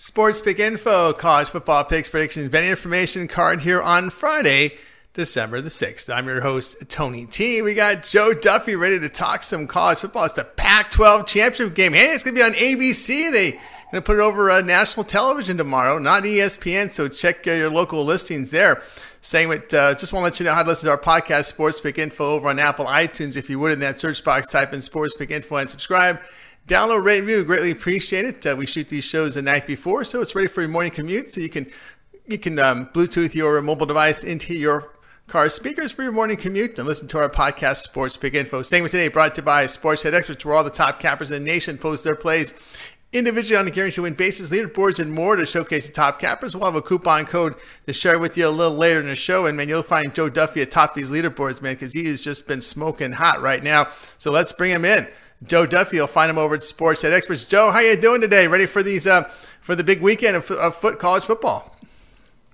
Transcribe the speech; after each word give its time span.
Sports 0.00 0.40
Pick 0.40 0.60
Info, 0.60 1.12
college 1.12 1.50
football 1.50 1.82
picks, 1.82 2.08
predictions, 2.08 2.48
betting 2.48 2.70
information 2.70 3.26
card 3.26 3.62
here 3.62 3.82
on 3.82 4.10
Friday, 4.10 4.76
December 5.12 5.60
the 5.60 5.70
6th. 5.70 6.08
I'm 6.14 6.28
your 6.28 6.42
host, 6.42 6.88
Tony 6.88 7.26
T. 7.26 7.62
We 7.62 7.74
got 7.74 8.04
Joe 8.04 8.32
Duffy 8.32 8.76
ready 8.76 9.00
to 9.00 9.08
talk 9.08 9.42
some 9.42 9.66
college 9.66 9.98
football. 9.98 10.26
It's 10.26 10.34
the 10.34 10.44
Pac 10.44 10.92
12 10.92 11.26
championship 11.26 11.74
game. 11.74 11.94
Hey, 11.94 12.12
it's 12.12 12.22
going 12.22 12.36
to 12.36 12.40
be 12.40 12.44
on 12.44 12.52
ABC. 12.52 13.32
They 13.32 13.50
going 13.50 13.60
to 13.94 14.02
put 14.02 14.18
it 14.18 14.22
over 14.22 14.52
uh, 14.52 14.60
national 14.60 15.02
television 15.02 15.56
tomorrow, 15.56 15.98
not 15.98 16.22
ESPN. 16.22 16.90
So 16.90 17.08
check 17.08 17.44
uh, 17.48 17.50
your 17.50 17.70
local 17.70 18.04
listings 18.04 18.52
there. 18.52 18.80
Segment, 19.20 19.74
uh, 19.74 19.96
just 19.96 20.12
want 20.12 20.22
to 20.22 20.24
let 20.30 20.38
you 20.38 20.46
know 20.46 20.54
how 20.54 20.62
to 20.62 20.68
listen 20.68 20.86
to 20.86 20.92
our 20.92 21.00
podcast, 21.00 21.46
Sports 21.46 21.80
Pick 21.80 21.98
Info, 21.98 22.24
over 22.24 22.48
on 22.48 22.60
Apple 22.60 22.86
iTunes. 22.86 23.36
If 23.36 23.50
you 23.50 23.58
would, 23.58 23.72
in 23.72 23.80
that 23.80 23.98
search 23.98 24.22
box, 24.22 24.52
type 24.52 24.72
in 24.72 24.80
Sports 24.80 25.16
Pick 25.16 25.32
Info 25.32 25.56
and 25.56 25.68
subscribe. 25.68 26.20
Download, 26.68 27.02
rate, 27.02 27.20
review. 27.20 27.44
Greatly 27.44 27.70
appreciate 27.70 28.26
it. 28.26 28.46
Uh, 28.46 28.54
we 28.54 28.66
shoot 28.66 28.90
these 28.90 29.04
shows 29.04 29.36
the 29.36 29.42
night 29.42 29.66
before, 29.66 30.04
so 30.04 30.20
it's 30.20 30.34
ready 30.34 30.48
for 30.48 30.60
your 30.60 30.68
morning 30.68 30.92
commute. 30.92 31.32
So 31.32 31.40
you 31.40 31.48
can 31.48 31.66
you 32.26 32.36
can 32.36 32.58
um, 32.58 32.86
Bluetooth 32.92 33.34
your 33.34 33.62
mobile 33.62 33.86
device 33.86 34.22
into 34.22 34.54
your 34.54 34.92
car 35.28 35.48
speakers 35.48 35.92
for 35.92 36.02
your 36.02 36.12
morning 36.12 36.36
commute 36.36 36.78
and 36.78 36.86
listen 36.86 37.08
to 37.08 37.18
our 37.18 37.30
podcast, 37.30 37.78
Sports 37.78 38.18
Pick 38.18 38.34
Info. 38.34 38.60
Same 38.60 38.82
with 38.82 38.92
today, 38.92 39.08
brought 39.08 39.34
to 39.36 39.40
you 39.40 39.46
by 39.46 39.66
Sports 39.66 40.02
Head 40.02 40.14
Experts, 40.14 40.44
where 40.44 40.56
all 40.56 40.62
the 40.62 40.68
top 40.68 41.00
cappers 41.00 41.30
in 41.30 41.42
the 41.42 41.50
nation 41.50 41.78
post 41.78 42.04
their 42.04 42.14
plays 42.14 42.52
individually 43.14 43.58
on 43.58 43.66
a 43.66 43.70
guarantee 43.70 44.02
win 44.02 44.12
bases, 44.12 44.52
leaderboards, 44.52 44.98
and 44.98 45.10
more 45.10 45.36
to 45.36 45.46
showcase 45.46 45.86
the 45.86 45.94
top 45.94 46.20
cappers. 46.20 46.54
We'll 46.54 46.66
have 46.66 46.74
a 46.74 46.82
coupon 46.82 47.24
code 47.24 47.54
to 47.86 47.94
share 47.94 48.18
with 48.18 48.36
you 48.36 48.46
a 48.46 48.50
little 48.50 48.76
later 48.76 49.00
in 49.00 49.06
the 49.06 49.16
show. 49.16 49.46
And 49.46 49.56
man, 49.56 49.70
you'll 49.70 49.82
find 49.82 50.14
Joe 50.14 50.28
Duffy 50.28 50.60
atop 50.60 50.92
these 50.92 51.10
leaderboards, 51.10 51.62
man, 51.62 51.76
because 51.76 51.94
he 51.94 52.04
has 52.08 52.22
just 52.22 52.46
been 52.46 52.60
smoking 52.60 53.12
hot 53.12 53.40
right 53.40 53.62
now. 53.62 53.88
So 54.18 54.30
let's 54.30 54.52
bring 54.52 54.70
him 54.70 54.84
in. 54.84 55.08
Joe 55.46 55.66
Duffy. 55.66 55.96
You'll 55.96 56.06
find 56.06 56.30
him 56.30 56.38
over 56.38 56.54
at 56.54 56.62
Sports 56.62 57.02
Head 57.02 57.12
Experts. 57.12 57.44
Joe, 57.44 57.70
how 57.70 57.80
you 57.80 58.00
doing 58.00 58.20
today? 58.20 58.46
Ready 58.46 58.66
for 58.66 58.82
these 58.82 59.06
uh, 59.06 59.24
for 59.60 59.74
the 59.74 59.84
big 59.84 60.00
weekend 60.00 60.36
of, 60.36 60.50
of 60.50 60.74
foot 60.74 60.98
college 60.98 61.24
football? 61.24 61.76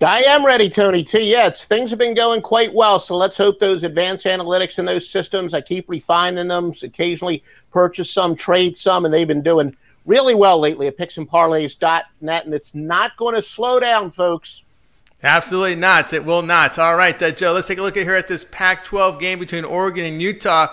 I 0.03 0.23
am 0.23 0.45
ready, 0.45 0.69
Tony 0.69 1.03
T. 1.05 1.31
Yeah, 1.31 1.49
things 1.51 1.89
have 1.91 1.99
been 1.99 2.15
going 2.15 2.43
quite 2.43 2.75
well. 2.75 2.99
So 2.99 3.17
let's 3.17 3.39
hope 3.39 3.59
those 3.59 3.85
advanced 3.85 4.27
analytics 4.27 4.79
and 4.79 4.87
those 4.87 5.09
systems. 5.09 5.55
I 5.55 5.61
keep 5.61 5.89
refining 5.89 6.49
them. 6.49 6.73
Occasionally 6.83 7.43
purchase 7.71 8.11
some, 8.11 8.37
trade 8.37 8.77
some, 8.77 9.05
and 9.05 9.15
they've 9.15 9.29
been 9.29 9.43
doing 9.43 9.75
really 10.05 10.35
well 10.35 10.59
lately 10.59 10.89
at 10.89 10.99
picksandparlays.net. 10.99 12.45
And 12.45 12.55
it's 12.55 12.75
not 12.75 13.17
going 13.17 13.35
to 13.35 13.43
slow 13.43 13.81
down, 13.81 14.11
folks. 14.11 14.63
Absolutely 15.23 15.77
not. 15.77 16.13
It 16.13 16.25
will 16.25 16.43
not. 16.43 16.79
All 16.79 16.97
right, 16.97 17.21
uh, 17.23 17.31
Joe. 17.31 17.53
Let's 17.53 17.69
take 17.69 17.79
a 17.79 17.83
look 17.83 17.97
at 17.97 18.03
here 18.03 18.15
at 18.15 18.29
this 18.29 18.45
Pac-12 18.45 19.19
game 19.19 19.39
between 19.39 19.65
Oregon 19.65 20.05
and 20.05 20.21
Utah. 20.21 20.67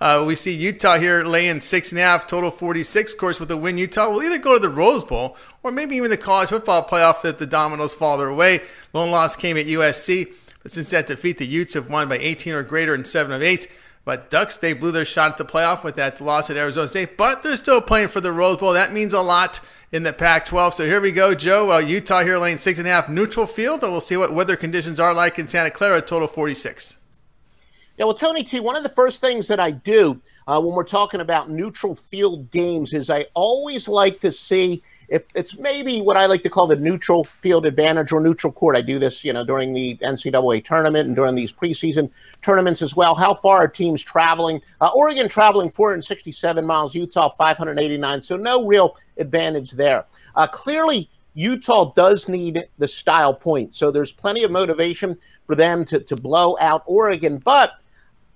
Uh, 0.00 0.22
we 0.26 0.34
see 0.34 0.54
Utah 0.54 0.98
here 0.98 1.24
laying 1.24 1.60
six 1.60 1.90
and 1.90 1.98
a 1.98 2.02
half, 2.02 2.26
total 2.26 2.50
46. 2.50 3.12
Of 3.12 3.18
course, 3.18 3.40
with 3.40 3.50
a 3.50 3.56
win, 3.56 3.78
Utah 3.78 4.10
will 4.10 4.22
either 4.22 4.38
go 4.38 4.54
to 4.54 4.60
the 4.60 4.68
Rose 4.68 5.02
Bowl 5.02 5.36
or 5.62 5.72
maybe 5.72 5.96
even 5.96 6.10
the 6.10 6.16
college 6.16 6.50
football 6.50 6.86
playoff 6.86 7.24
if 7.24 7.38
the 7.38 7.46
dominoes 7.46 7.94
fall 7.94 8.16
their 8.16 8.32
way. 8.32 8.60
Lone 8.92 9.10
loss 9.10 9.34
came 9.34 9.56
at 9.56 9.66
USC, 9.66 10.28
but 10.62 10.72
since 10.72 10.90
that 10.90 11.08
defeat, 11.08 11.38
the 11.38 11.46
Utes 11.46 11.74
have 11.74 11.90
won 11.90 12.08
by 12.08 12.18
18 12.18 12.54
or 12.54 12.62
greater 12.62 12.94
in 12.94 13.04
seven 13.04 13.32
of 13.32 13.42
eight. 13.42 13.70
But 14.04 14.30
Ducks, 14.30 14.56
they 14.56 14.72
blew 14.72 14.90
their 14.90 15.04
shot 15.04 15.32
at 15.32 15.36
the 15.36 15.44
playoff 15.44 15.84
with 15.84 15.96
that 15.96 16.20
loss 16.20 16.48
at 16.48 16.56
Arizona 16.56 16.88
State, 16.88 17.18
but 17.18 17.42
they're 17.42 17.58
still 17.58 17.82
playing 17.82 18.08
for 18.08 18.22
the 18.22 18.32
Rose 18.32 18.56
Bowl. 18.56 18.72
That 18.72 18.92
means 18.92 19.12
a 19.12 19.20
lot 19.20 19.60
in 19.92 20.02
the 20.02 20.12
Pac 20.12 20.46
12. 20.46 20.74
So 20.74 20.86
here 20.86 21.00
we 21.00 21.12
go, 21.12 21.34
Joe. 21.34 21.72
Uh, 21.72 21.78
Utah 21.78 22.22
here 22.22 22.38
laying 22.38 22.56
six 22.56 22.78
and 22.78 22.88
a 22.88 22.90
half 22.90 23.08
neutral 23.08 23.46
field. 23.46 23.82
We'll 23.82 24.00
see 24.00 24.16
what 24.16 24.32
weather 24.32 24.56
conditions 24.56 24.98
are 24.98 25.12
like 25.12 25.38
in 25.38 25.48
Santa 25.48 25.70
Clara, 25.70 26.00
total 26.00 26.28
46. 26.28 26.98
Yeah, 27.98 28.04
well, 28.04 28.14
Tony 28.14 28.44
T, 28.44 28.60
one 28.60 28.76
of 28.76 28.84
the 28.84 28.88
first 28.88 29.20
things 29.20 29.48
that 29.48 29.58
I 29.58 29.72
do 29.72 30.20
uh, 30.46 30.60
when 30.60 30.72
we're 30.72 30.84
talking 30.84 31.20
about 31.20 31.50
neutral 31.50 31.96
field 31.96 32.48
games 32.52 32.92
is 32.92 33.10
I 33.10 33.26
always 33.34 33.88
like 33.88 34.20
to 34.20 34.30
see 34.30 34.84
if 35.08 35.24
it's 35.34 35.58
maybe 35.58 36.00
what 36.00 36.16
I 36.16 36.26
like 36.26 36.44
to 36.44 36.50
call 36.50 36.68
the 36.68 36.76
neutral 36.76 37.24
field 37.24 37.66
advantage 37.66 38.12
or 38.12 38.20
neutral 38.20 38.52
court. 38.52 38.76
I 38.76 38.82
do 38.82 39.00
this, 39.00 39.24
you 39.24 39.32
know, 39.32 39.44
during 39.44 39.74
the 39.74 39.96
NCAA 39.96 40.64
tournament 40.64 41.08
and 41.08 41.16
during 41.16 41.34
these 41.34 41.52
preseason 41.52 42.08
tournaments 42.40 42.82
as 42.82 42.94
well. 42.94 43.16
How 43.16 43.34
far 43.34 43.64
are 43.64 43.68
teams 43.68 44.00
traveling? 44.00 44.62
Uh, 44.80 44.90
Oregon 44.94 45.28
traveling 45.28 45.68
467 45.68 46.64
miles, 46.64 46.94
Utah 46.94 47.30
589, 47.30 48.22
so 48.22 48.36
no 48.36 48.64
real 48.64 48.96
advantage 49.16 49.72
there. 49.72 50.04
Uh, 50.36 50.46
clearly, 50.46 51.10
Utah 51.34 51.92
does 51.94 52.28
need 52.28 52.62
the 52.78 52.86
style 52.86 53.34
point, 53.34 53.74
so 53.74 53.90
there's 53.90 54.12
plenty 54.12 54.44
of 54.44 54.52
motivation 54.52 55.18
for 55.48 55.56
them 55.56 55.84
to, 55.86 55.98
to 55.98 56.14
blow 56.14 56.56
out 56.60 56.84
Oregon, 56.86 57.38
but– 57.38 57.72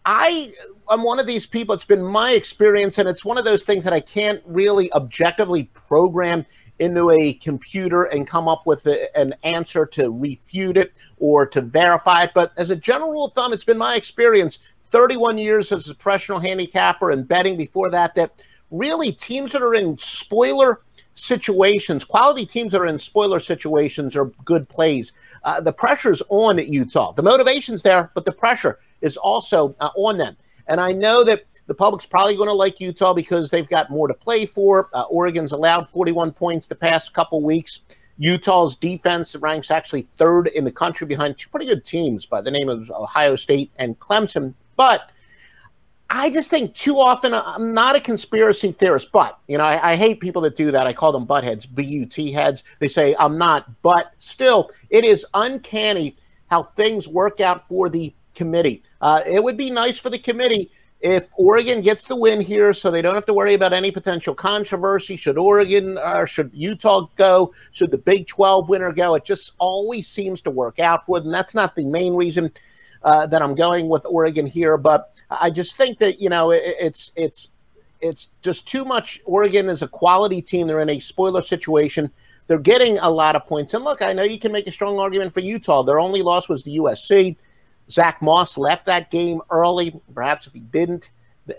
I 0.04 0.52
am 0.90 1.02
one 1.02 1.20
of 1.20 1.26
these 1.26 1.46
people. 1.46 1.74
It's 1.74 1.84
been 1.84 2.02
my 2.02 2.32
experience, 2.32 2.98
and 2.98 3.08
it's 3.08 3.24
one 3.24 3.38
of 3.38 3.44
those 3.44 3.64
things 3.64 3.84
that 3.84 3.92
I 3.92 4.00
can't 4.00 4.42
really 4.46 4.92
objectively 4.92 5.64
program 5.74 6.44
into 6.78 7.10
a 7.12 7.34
computer 7.34 8.04
and 8.04 8.26
come 8.26 8.48
up 8.48 8.66
with 8.66 8.86
a, 8.86 9.16
an 9.16 9.32
answer 9.44 9.86
to 9.86 10.10
refute 10.10 10.76
it 10.76 10.92
or 11.18 11.46
to 11.46 11.60
verify 11.60 12.24
it. 12.24 12.32
But 12.34 12.52
as 12.56 12.70
a 12.70 12.76
general 12.76 13.12
rule 13.12 13.26
of 13.26 13.32
thumb, 13.34 13.52
it's 13.52 13.64
been 13.64 13.78
my 13.78 13.94
experience 13.94 14.58
31 14.86 15.38
years 15.38 15.70
as 15.70 15.88
a 15.88 15.94
professional 15.94 16.40
handicapper 16.40 17.10
and 17.10 17.26
betting 17.28 17.56
before 17.56 17.90
that, 17.90 18.14
that 18.16 18.42
really 18.70 19.12
teams 19.12 19.52
that 19.52 19.62
are 19.62 19.74
in 19.74 19.96
spoiler 19.98 20.80
situations, 21.14 22.04
quality 22.04 22.44
teams 22.44 22.72
that 22.72 22.80
are 22.80 22.86
in 22.86 22.98
spoiler 22.98 23.38
situations 23.38 24.16
are 24.16 24.26
good 24.44 24.68
plays. 24.68 25.12
Uh, 25.44 25.60
the 25.60 25.72
pressure's 25.72 26.22
on 26.30 26.58
at 26.58 26.68
Utah. 26.68 27.12
The 27.12 27.22
motivation's 27.22 27.82
there, 27.82 28.10
but 28.14 28.24
the 28.24 28.32
pressure 28.32 28.78
is 29.02 29.16
also 29.16 29.74
uh, 29.80 29.90
on 29.96 30.16
them. 30.16 30.36
And 30.68 30.80
I 30.80 30.92
know 30.92 31.24
that 31.24 31.44
the 31.66 31.74
public's 31.74 32.06
probably 32.06 32.36
going 32.36 32.48
to 32.48 32.54
like 32.54 32.80
Utah 32.80 33.14
because 33.14 33.50
they've 33.50 33.68
got 33.68 33.90
more 33.90 34.08
to 34.08 34.14
play 34.14 34.46
for. 34.46 34.88
Uh, 34.92 35.02
Oregon's 35.02 35.52
allowed 35.52 35.88
41 35.88 36.32
points 36.32 36.66
the 36.66 36.74
past 36.74 37.12
couple 37.12 37.42
weeks. 37.42 37.80
Utah's 38.18 38.76
defense 38.76 39.34
ranks 39.36 39.70
actually 39.70 40.02
third 40.02 40.48
in 40.48 40.64
the 40.64 40.72
country 40.72 41.06
behind 41.06 41.38
two 41.38 41.48
pretty 41.48 41.66
good 41.66 41.84
teams 41.84 42.26
by 42.26 42.40
the 42.40 42.50
name 42.50 42.68
of 42.68 42.90
Ohio 42.90 43.36
State 43.36 43.70
and 43.76 43.98
Clemson. 43.98 44.54
But 44.76 45.10
I 46.10 46.28
just 46.28 46.50
think 46.50 46.74
too 46.74 46.98
often 46.98 47.32
I'm 47.32 47.72
not 47.72 47.96
a 47.96 48.00
conspiracy 48.00 48.70
theorist, 48.70 49.08
but 49.12 49.38
you 49.48 49.56
know 49.56 49.64
I, 49.64 49.92
I 49.92 49.96
hate 49.96 50.20
people 50.20 50.42
that 50.42 50.56
do 50.56 50.70
that. 50.70 50.86
I 50.86 50.92
call 50.92 51.10
them 51.10 51.26
buttheads, 51.26 51.66
B-U-T 51.74 52.30
heads. 52.32 52.64
They 52.80 52.88
say 52.88 53.16
I'm 53.18 53.38
not, 53.38 53.82
but 53.82 54.12
still, 54.18 54.70
it 54.90 55.04
is 55.04 55.24
uncanny 55.32 56.16
how 56.48 56.64
things 56.64 57.08
work 57.08 57.40
out 57.40 57.66
for 57.66 57.88
the 57.88 58.14
committee. 58.34 58.82
Uh, 59.00 59.22
it 59.26 59.42
would 59.42 59.56
be 59.56 59.70
nice 59.70 59.98
for 59.98 60.10
the 60.10 60.18
committee 60.18 60.70
if 61.00 61.24
Oregon 61.36 61.80
gets 61.80 62.06
the 62.06 62.14
win 62.14 62.40
here, 62.40 62.72
so 62.72 62.90
they 62.90 63.02
don't 63.02 63.14
have 63.14 63.26
to 63.26 63.34
worry 63.34 63.54
about 63.54 63.72
any 63.72 63.90
potential 63.90 64.34
controversy. 64.34 65.16
Should 65.16 65.36
Oregon 65.36 65.98
or 65.98 66.26
should 66.26 66.50
Utah 66.54 67.08
go? 67.16 67.52
Should 67.72 67.90
the 67.90 67.98
Big 67.98 68.28
12 68.28 68.68
winner 68.68 68.92
go? 68.92 69.14
It 69.16 69.24
just 69.24 69.52
always 69.58 70.08
seems 70.08 70.40
to 70.42 70.50
work 70.50 70.78
out 70.78 71.04
for 71.04 71.20
them. 71.20 71.32
That's 71.32 71.54
not 71.54 71.74
the 71.74 71.84
main 71.84 72.14
reason 72.14 72.52
uh, 73.02 73.26
that 73.26 73.42
I'm 73.42 73.56
going 73.56 73.88
with 73.88 74.06
Oregon 74.06 74.46
here, 74.46 74.76
but 74.76 75.12
I 75.28 75.50
just 75.50 75.76
think 75.76 75.98
that 75.98 76.20
you 76.20 76.28
know 76.28 76.50
it, 76.50 76.62
it's 76.64 77.10
it's 77.16 77.48
it's 78.00 78.28
just 78.42 78.66
too 78.66 78.84
much. 78.84 79.20
Oregon 79.24 79.68
is 79.68 79.82
a 79.82 79.88
quality 79.88 80.40
team. 80.40 80.66
They're 80.66 80.80
in 80.80 80.90
a 80.90 81.00
spoiler 81.00 81.42
situation. 81.42 82.10
They're 82.46 82.58
getting 82.58 82.98
a 82.98 83.08
lot 83.08 83.36
of 83.36 83.46
points. 83.46 83.74
And 83.74 83.84
look, 83.84 84.02
I 84.02 84.12
know 84.12 84.24
you 84.24 84.38
can 84.38 84.52
make 84.52 84.66
a 84.66 84.72
strong 84.72 84.98
argument 84.98 85.32
for 85.32 85.40
Utah. 85.40 85.82
Their 85.82 86.00
only 86.00 86.22
loss 86.22 86.48
was 86.48 86.62
the 86.62 86.76
USC. 86.78 87.36
Zach 87.92 88.22
Moss 88.22 88.56
left 88.56 88.86
that 88.86 89.10
game 89.10 89.40
early. 89.50 90.00
Perhaps 90.14 90.46
if 90.46 90.52
he 90.52 90.60
didn't, 90.60 91.10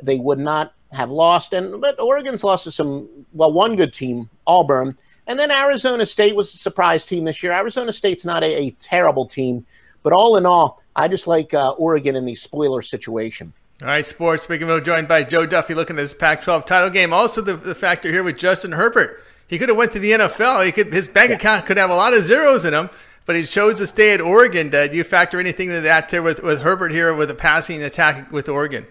they 0.02 0.18
would 0.18 0.40
not 0.40 0.74
have 0.92 1.12
lost. 1.12 1.54
And 1.54 1.80
but 1.80 2.00
Oregon's 2.00 2.44
lost 2.44 2.64
to 2.66 2.72
some 2.72 3.08
well, 3.34 3.54
one 3.54 3.76
good 3.76 3.94
team, 3.94 4.30
Auburn, 4.48 4.98
and 5.28 5.38
then 5.38 5.52
Arizona 5.52 6.06
State 6.06 6.36
was 6.36 6.54
a 6.54 6.58
surprise 6.58 7.06
team 7.06 7.26
this 7.26 7.44
year. 7.44 7.52
Arizona 7.52 7.94
State's 7.94 8.26
not 8.26 8.44
a, 8.44 8.68
a 8.68 8.72
terrible 8.82 9.26
team, 9.26 9.66
but 10.02 10.14
all 10.14 10.38
in 10.38 10.46
all, 10.46 10.82
I 10.96 11.08
just 11.08 11.28
like 11.28 11.54
uh, 11.54 11.72
Oregon 11.72 12.16
in 12.16 12.26
the 12.26 12.36
spoiler 12.36 12.82
situation. 12.82 13.54
All 13.82 13.88
right, 13.88 14.06
sports. 14.06 14.44
Speaking 14.44 14.70
of 14.70 14.84
joined 14.84 15.08
by 15.08 15.24
Joe 15.24 15.46
Duffy, 15.46 15.74
looking 15.74 15.98
at 15.98 16.02
this 16.02 16.14
Pac-12 16.14 16.66
title 16.66 16.90
game. 16.90 17.12
Also, 17.12 17.42
the, 17.42 17.54
the 17.54 17.76
factor 17.76 18.12
here 18.12 18.24
with 18.24 18.38
Justin 18.38 18.74
Herbert. 18.74 19.24
He 19.48 19.60
could 19.60 19.70
have 19.70 19.78
went 19.78 19.92
to 19.92 20.00
the 20.00 20.12
NFL. 20.12 20.66
He 20.66 20.72
could 20.72 20.94
his 20.94 21.10
bank 21.10 21.30
yeah. 21.30 21.36
account 21.36 21.66
could 21.66 21.78
have 21.78 21.90
a 21.90 21.96
lot 21.96 22.14
of 22.14 22.20
zeros 22.20 22.66
in 22.66 22.74
him 22.74 22.90
but 23.26 23.36
he 23.36 23.44
chose 23.44 23.78
to 23.80 23.88
stay 23.88 24.14
at 24.14 24.22
Oregon. 24.22 24.70
Did 24.70 24.94
you 24.94 25.04
factor 25.04 25.40
anything 25.40 25.70
into 25.70 25.82
that 25.82 26.10
there 26.10 26.22
with, 26.22 26.44
with 26.44 26.62
Herbert 26.62 26.92
here 26.92 27.14
with 27.14 27.30
the 27.30 27.36
passing 27.36 27.82
attack 27.82 28.32
with 28.32 28.50
Oregon? 28.50 28.86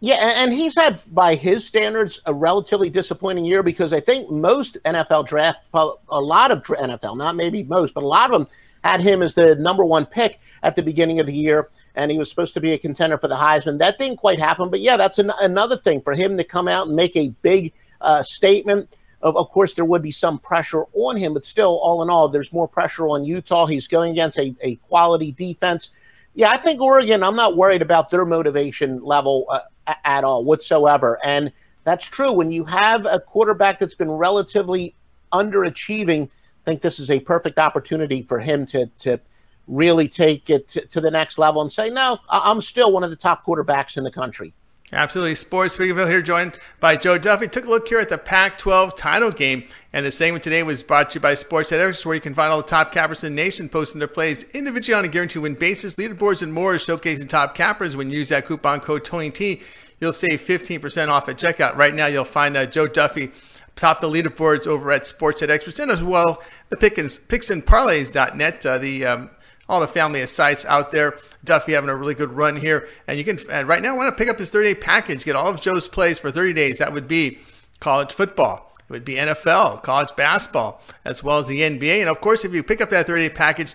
Yeah, 0.00 0.14
and 0.14 0.52
he's 0.52 0.76
had, 0.76 1.00
by 1.12 1.34
his 1.34 1.66
standards, 1.66 2.20
a 2.26 2.32
relatively 2.32 2.88
disappointing 2.88 3.44
year 3.44 3.64
because 3.64 3.92
I 3.92 4.00
think 4.00 4.30
most 4.30 4.76
NFL 4.84 5.26
draft, 5.26 5.66
a 5.74 6.20
lot 6.20 6.52
of 6.52 6.62
NFL, 6.62 7.16
not 7.16 7.34
maybe 7.34 7.64
most, 7.64 7.94
but 7.94 8.04
a 8.04 8.06
lot 8.06 8.30
of 8.30 8.38
them 8.38 8.48
had 8.84 9.00
him 9.00 9.22
as 9.22 9.34
the 9.34 9.56
number 9.56 9.84
one 9.84 10.06
pick 10.06 10.38
at 10.62 10.76
the 10.76 10.82
beginning 10.82 11.18
of 11.18 11.26
the 11.26 11.34
year, 11.34 11.68
and 11.96 12.12
he 12.12 12.18
was 12.18 12.30
supposed 12.30 12.54
to 12.54 12.60
be 12.60 12.72
a 12.74 12.78
contender 12.78 13.18
for 13.18 13.26
the 13.26 13.34
Heisman. 13.34 13.78
That 13.78 13.98
didn't 13.98 14.18
quite 14.18 14.38
happen, 14.38 14.70
but 14.70 14.78
yeah, 14.78 14.96
that's 14.96 15.18
an, 15.18 15.32
another 15.40 15.76
thing 15.76 16.00
for 16.00 16.14
him 16.14 16.36
to 16.36 16.44
come 16.44 16.68
out 16.68 16.86
and 16.86 16.94
make 16.94 17.16
a 17.16 17.30
big 17.42 17.72
uh, 18.00 18.22
statement. 18.22 18.88
Of, 19.20 19.36
of 19.36 19.50
course, 19.50 19.74
there 19.74 19.84
would 19.84 20.02
be 20.02 20.12
some 20.12 20.38
pressure 20.38 20.84
on 20.92 21.16
him, 21.16 21.34
but 21.34 21.44
still, 21.44 21.78
all 21.80 22.02
in 22.02 22.10
all, 22.10 22.28
there's 22.28 22.52
more 22.52 22.68
pressure 22.68 23.08
on 23.08 23.24
Utah. 23.24 23.66
He's 23.66 23.88
going 23.88 24.12
against 24.12 24.38
a, 24.38 24.54
a 24.60 24.76
quality 24.76 25.32
defense. 25.32 25.90
Yeah, 26.34 26.50
I 26.50 26.58
think 26.58 26.80
Oregon, 26.80 27.22
I'm 27.22 27.34
not 27.34 27.56
worried 27.56 27.82
about 27.82 28.10
their 28.10 28.24
motivation 28.24 29.02
level 29.02 29.46
uh, 29.50 29.94
at 30.04 30.22
all 30.22 30.44
whatsoever. 30.44 31.18
And 31.24 31.52
that's 31.84 32.04
true. 32.04 32.32
When 32.32 32.52
you 32.52 32.64
have 32.66 33.06
a 33.06 33.18
quarterback 33.18 33.78
that's 33.78 33.94
been 33.94 34.10
relatively 34.10 34.94
underachieving, 35.32 36.28
I 36.28 36.64
think 36.64 36.82
this 36.82 37.00
is 37.00 37.10
a 37.10 37.18
perfect 37.18 37.58
opportunity 37.58 38.22
for 38.22 38.38
him 38.38 38.66
to, 38.66 38.86
to 39.00 39.18
really 39.66 40.08
take 40.08 40.48
it 40.48 40.68
to, 40.68 40.86
to 40.86 41.00
the 41.00 41.10
next 41.10 41.38
level 41.38 41.62
and 41.62 41.72
say, 41.72 41.90
no, 41.90 42.18
I'm 42.28 42.60
still 42.62 42.92
one 42.92 43.02
of 43.02 43.10
the 43.10 43.16
top 43.16 43.44
quarterbacks 43.44 43.96
in 43.96 44.04
the 44.04 44.12
country. 44.12 44.52
Absolutely. 44.90 45.34
Sports 45.34 45.76
Pick 45.76 45.90
Info 45.90 46.06
here, 46.06 46.22
joined 46.22 46.58
by 46.80 46.96
Joe 46.96 47.18
Duffy. 47.18 47.46
Took 47.46 47.66
a 47.66 47.68
look 47.68 47.88
here 47.88 47.98
at 47.98 48.08
the 48.08 48.16
Pac 48.16 48.56
12 48.56 48.96
title 48.96 49.30
game. 49.30 49.64
And 49.92 50.06
the 50.06 50.10
segment 50.10 50.42
today 50.42 50.62
was 50.62 50.82
brought 50.82 51.10
to 51.10 51.16
you 51.16 51.20
by 51.20 51.34
Sports 51.34 51.72
Editors, 51.72 52.06
where 52.06 52.14
you 52.14 52.22
can 52.22 52.32
find 52.32 52.50
all 52.50 52.62
the 52.62 52.68
top 52.68 52.90
cappers 52.90 53.22
in 53.22 53.34
the 53.34 53.42
nation 53.42 53.68
posting 53.68 53.98
their 53.98 54.08
plays 54.08 54.44
individually 54.54 54.98
on 54.98 55.04
a 55.04 55.08
guaranteed 55.08 55.42
win 55.42 55.54
basis. 55.54 55.96
Leaderboards 55.96 56.40
and 56.40 56.54
more 56.54 56.74
showcasing 56.74 57.28
top 57.28 57.54
cappers. 57.54 57.96
When 57.96 58.08
you 58.08 58.18
use 58.18 58.30
that 58.30 58.46
coupon 58.46 58.80
code 58.80 59.04
TonyT, 59.04 59.62
you'll 60.00 60.12
save 60.12 60.40
15% 60.40 61.08
off 61.08 61.28
at 61.28 61.36
checkout. 61.36 61.76
Right 61.76 61.94
now, 61.94 62.06
you'll 62.06 62.24
find 62.24 62.56
uh, 62.56 62.64
Joe 62.64 62.86
Duffy 62.86 63.30
top 63.76 64.00
the 64.00 64.08
leaderboards 64.08 64.66
over 64.66 64.90
at 64.90 65.06
Sports 65.06 65.42
Ed 65.42 65.50
Experts 65.50 65.78
and 65.78 65.90
as 65.90 66.02
well 66.02 66.42
the 66.70 66.76
Pickens, 66.76 67.16
picksandparlays.net, 67.16 68.66
uh, 68.66 68.78
the 68.78 69.06
um, 69.06 69.30
all 69.68 69.80
the 69.80 69.86
family 69.86 70.20
of 70.22 70.28
sites 70.28 70.64
out 70.64 70.90
there. 70.92 71.18
Duffy 71.44 71.72
having 71.72 71.90
a 71.90 71.96
really 71.96 72.14
good 72.14 72.32
run 72.32 72.56
here. 72.56 72.88
And 73.06 73.18
you 73.18 73.24
can, 73.24 73.38
and 73.50 73.68
right 73.68 73.82
now, 73.82 73.96
want 73.96 74.16
to 74.16 74.20
pick 74.20 74.30
up 74.30 74.38
his 74.38 74.50
30 74.50 74.74
day 74.74 74.80
package, 74.80 75.24
get 75.24 75.36
all 75.36 75.48
of 75.48 75.60
Joe's 75.60 75.88
plays 75.88 76.18
for 76.18 76.30
30 76.30 76.52
days. 76.52 76.78
That 76.78 76.92
would 76.92 77.08
be 77.08 77.38
college 77.80 78.12
football. 78.12 78.72
It 78.88 78.92
would 78.92 79.04
be 79.04 79.14
NFL, 79.14 79.82
college 79.82 80.16
basketball, 80.16 80.80
as 81.04 81.22
well 81.22 81.38
as 81.38 81.48
the 81.48 81.60
NBA. 81.60 82.00
And 82.00 82.08
of 82.08 82.20
course, 82.20 82.44
if 82.44 82.54
you 82.54 82.62
pick 82.62 82.80
up 82.80 82.90
that 82.90 83.06
30 83.06 83.28
day 83.28 83.34
package, 83.34 83.74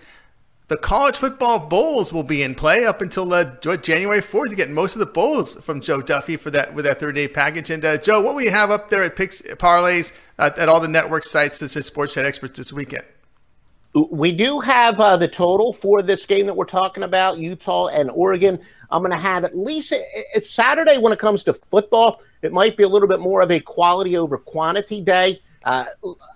the 0.68 0.76
college 0.76 1.16
football 1.16 1.68
bowls 1.68 2.12
will 2.12 2.22
be 2.22 2.42
in 2.42 2.54
play 2.54 2.86
up 2.86 3.02
until 3.02 3.32
uh, 3.32 3.44
January 3.76 4.20
4th. 4.20 4.50
You 4.50 4.56
get 4.56 4.70
most 4.70 4.96
of 4.96 5.00
the 5.00 5.06
bowls 5.06 5.62
from 5.62 5.80
Joe 5.80 6.00
Duffy 6.00 6.36
for 6.36 6.50
that 6.50 6.74
with 6.74 6.86
that 6.86 6.98
30 6.98 7.26
day 7.26 7.28
package. 7.28 7.70
And 7.70 7.84
uh, 7.84 7.98
Joe, 7.98 8.20
what 8.20 8.34
will 8.34 8.42
you 8.42 8.50
have 8.50 8.70
up 8.70 8.88
there 8.88 9.02
at 9.02 9.14
Picks 9.14 9.42
Parlays 9.42 10.18
at 10.38 10.68
all 10.68 10.80
the 10.80 10.88
network 10.88 11.24
sites 11.24 11.60
This 11.60 11.76
is 11.76 11.86
Sports 11.86 12.14
Chat 12.14 12.24
Experts 12.24 12.58
this 12.58 12.72
weekend? 12.72 13.04
We 13.94 14.32
do 14.32 14.58
have 14.58 14.98
uh, 14.98 15.16
the 15.16 15.28
total 15.28 15.72
for 15.72 16.02
this 16.02 16.26
game 16.26 16.46
that 16.46 16.54
we're 16.54 16.64
talking 16.64 17.04
about, 17.04 17.38
Utah 17.38 17.88
and 17.88 18.10
Oregon. 18.10 18.58
I'm 18.90 19.02
going 19.02 19.12
to 19.12 19.16
have 19.16 19.44
at 19.44 19.56
least 19.56 19.94
it's 20.34 20.50
Saturday 20.50 20.98
when 20.98 21.12
it 21.12 21.20
comes 21.20 21.44
to 21.44 21.54
football. 21.54 22.20
It 22.42 22.52
might 22.52 22.76
be 22.76 22.82
a 22.82 22.88
little 22.88 23.06
bit 23.06 23.20
more 23.20 23.40
of 23.40 23.52
a 23.52 23.60
quality 23.60 24.16
over 24.16 24.36
quantity 24.36 25.00
day. 25.00 25.40
Uh, 25.62 25.86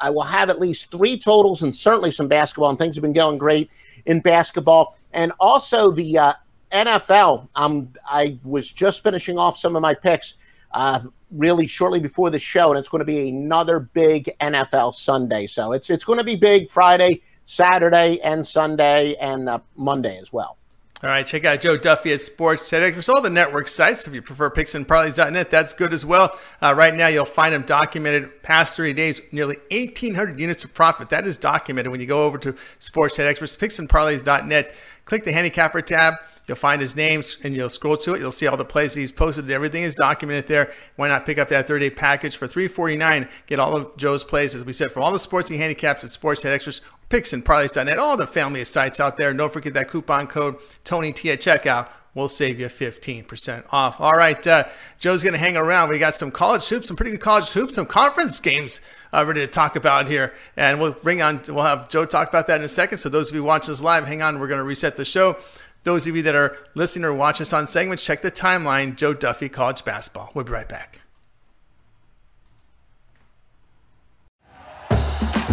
I 0.00 0.08
will 0.08 0.22
have 0.22 0.50
at 0.50 0.60
least 0.60 0.92
three 0.92 1.18
totals 1.18 1.62
and 1.62 1.74
certainly 1.74 2.12
some 2.12 2.28
basketball, 2.28 2.70
and 2.70 2.78
things 2.78 2.94
have 2.94 3.02
been 3.02 3.12
going 3.12 3.38
great 3.38 3.70
in 4.06 4.20
basketball. 4.20 4.96
And 5.12 5.32
also 5.40 5.90
the 5.90 6.16
uh, 6.16 6.32
NFL. 6.70 7.48
Um, 7.56 7.92
I 8.06 8.38
was 8.44 8.70
just 8.70 9.02
finishing 9.02 9.36
off 9.36 9.58
some 9.58 9.74
of 9.74 9.82
my 9.82 9.94
picks 9.94 10.34
uh, 10.72 11.00
really 11.32 11.66
shortly 11.66 11.98
before 11.98 12.30
the 12.30 12.38
show, 12.38 12.70
and 12.70 12.78
it's 12.78 12.88
going 12.88 13.00
to 13.00 13.04
be 13.04 13.28
another 13.28 13.80
big 13.80 14.30
NFL 14.40 14.94
Sunday. 14.94 15.46
So 15.46 15.72
it's 15.72 15.90
it's 15.90 16.04
going 16.04 16.18
to 16.18 16.24
be 16.24 16.36
big 16.36 16.70
Friday 16.70 17.22
Saturday 17.48 18.20
and 18.20 18.46
Sunday 18.46 19.14
and 19.14 19.48
uh, 19.48 19.58
Monday 19.74 20.18
as 20.18 20.30
well. 20.30 20.58
All 21.02 21.08
right, 21.08 21.26
check 21.26 21.46
out 21.46 21.62
Joe 21.62 21.78
Duffy 21.78 22.12
at 22.12 22.20
Sports 22.20 22.68
Tech. 22.68 22.92
There's 22.92 23.08
all 23.08 23.22
the 23.22 23.30
network 23.30 23.68
sites. 23.68 24.06
If 24.06 24.14
you 24.14 24.20
prefer 24.20 24.50
picksandparlays.net, 24.50 25.50
that's 25.50 25.72
good 25.72 25.94
as 25.94 26.04
well. 26.04 26.38
Uh, 26.60 26.74
right 26.76 26.92
now, 26.92 27.06
you'll 27.06 27.24
find 27.24 27.54
them 27.54 27.62
documented 27.62 28.42
past 28.42 28.76
three 28.76 28.92
days, 28.92 29.22
nearly 29.32 29.56
1,800 29.70 30.38
units 30.38 30.62
of 30.64 30.74
profit. 30.74 31.08
That 31.08 31.24
is 31.24 31.38
documented 31.38 31.90
when 31.90 32.00
you 32.00 32.06
go 32.06 32.24
over 32.24 32.36
to 32.36 32.54
Sports 32.80 33.16
Tech 33.16 33.26
Experts, 33.26 33.56
picksandparlays.net. 33.56 34.74
Click 35.06 35.24
the 35.24 35.32
handicapper 35.32 35.80
tab. 35.80 36.14
You'll 36.48 36.56
find 36.56 36.80
his 36.80 36.96
names 36.96 37.38
and 37.44 37.54
you'll 37.54 37.68
scroll 37.68 37.96
to 37.98 38.14
it. 38.14 38.20
You'll 38.20 38.30
see 38.32 38.46
all 38.46 38.56
the 38.56 38.64
plays 38.64 38.94
that 38.94 39.00
he's 39.00 39.12
posted. 39.12 39.50
Everything 39.50 39.84
is 39.84 39.94
documented 39.94 40.48
there. 40.48 40.72
Why 40.96 41.08
not 41.08 41.26
pick 41.26 41.38
up 41.38 41.48
that 41.50 41.68
30 41.68 41.90
day 41.90 41.94
package 41.94 42.36
for 42.36 42.46
349? 42.46 43.28
Get 43.46 43.58
all 43.58 43.76
of 43.76 43.96
Joe's 43.96 44.24
plays, 44.24 44.54
as 44.54 44.64
we 44.64 44.72
said, 44.72 44.90
for 44.90 45.00
all 45.00 45.12
the 45.12 45.18
sports 45.18 45.50
and 45.50 45.60
handicaps 45.60 46.04
at 46.04 46.10
Sports 46.10 46.42
Head 46.42 46.54
Extras, 46.54 46.80
picks 47.08 47.32
and 47.32 47.44
parlays.net, 47.44 47.98
all 47.98 48.16
the 48.16 48.26
family 48.26 48.60
of 48.60 48.68
sites 48.68 49.00
out 49.00 49.16
there. 49.16 49.32
Don't 49.32 49.52
forget 49.52 49.74
that 49.74 49.88
coupon 49.88 50.26
code 50.26 50.58
TonyT 50.84 51.32
at 51.32 51.40
checkout 51.40 51.88
will 52.14 52.28
save 52.28 52.58
you 52.58 52.66
15% 52.66 53.64
off. 53.70 54.00
All 54.00 54.12
right, 54.12 54.44
uh, 54.46 54.64
Joe's 54.98 55.22
going 55.22 55.34
to 55.34 55.38
hang 55.38 55.56
around. 55.56 55.88
We 55.88 55.98
got 55.98 56.14
some 56.14 56.30
college 56.30 56.68
hoops, 56.68 56.88
some 56.88 56.96
pretty 56.96 57.12
good 57.12 57.20
college 57.20 57.50
hoops, 57.50 57.74
some 57.74 57.86
conference 57.86 58.40
games 58.40 58.80
uh, 59.12 59.24
ready 59.26 59.40
to 59.40 59.46
talk 59.46 59.76
about 59.76 60.08
here. 60.08 60.34
And 60.56 60.80
we'll 60.80 60.92
bring 60.92 61.22
on, 61.22 61.42
we'll 61.48 61.64
have 61.64 61.88
Joe 61.88 62.04
talk 62.04 62.28
about 62.28 62.46
that 62.48 62.60
in 62.60 62.64
a 62.64 62.68
second. 62.68 62.98
So 62.98 63.08
those 63.08 63.30
of 63.30 63.36
you 63.36 63.44
watching 63.44 63.72
us 63.72 63.82
live, 63.82 64.06
hang 64.06 64.22
on. 64.22 64.40
We're 64.40 64.48
going 64.48 64.58
to 64.58 64.64
reset 64.64 64.96
the 64.96 65.04
show. 65.04 65.36
Those 65.84 66.06
of 66.06 66.16
you 66.16 66.22
that 66.22 66.34
are 66.34 66.58
listening 66.74 67.04
or 67.04 67.14
watching 67.14 67.42
us 67.42 67.52
on 67.52 67.66
segments, 67.66 68.04
check 68.04 68.20
the 68.20 68.32
timeline. 68.32 68.96
Joe 68.96 69.14
Duffy, 69.14 69.48
college 69.48 69.84
basketball. 69.84 70.30
We'll 70.34 70.44
be 70.44 70.52
right 70.52 70.68
back. 70.68 71.00